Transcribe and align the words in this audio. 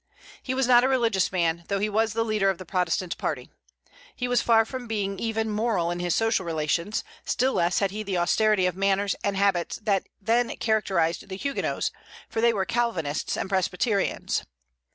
He 0.41 0.55
was 0.55 0.65
not 0.65 0.83
a 0.83 0.87
religious 0.87 1.31
man, 1.31 1.59
although 1.59 1.77
he 1.77 1.87
was 1.87 2.13
the 2.13 2.25
leader 2.25 2.49
of 2.49 2.57
the 2.57 2.65
Protestant 2.65 3.15
party. 3.19 3.51
He 4.15 4.27
was 4.27 4.41
far 4.41 4.65
from 4.65 4.87
being 4.87 5.19
even 5.19 5.47
moral 5.47 5.91
in 5.91 5.99
his 5.99 6.15
social 6.15 6.43
relations; 6.43 7.03
still 7.23 7.53
less 7.53 7.77
had 7.77 7.91
he 7.91 8.01
the 8.01 8.17
austerity 8.17 8.65
of 8.65 8.75
manners 8.75 9.13
and 9.23 9.37
habits 9.37 9.79
that 9.83 10.09
then 10.19 10.55
characterized 10.57 11.29
the 11.29 11.37
Huguenots, 11.37 11.91
for 12.27 12.41
they 12.41 12.51
were 12.51 12.65
Calvinists 12.65 13.37
and 13.37 13.47
Presbyterians. 13.47 14.43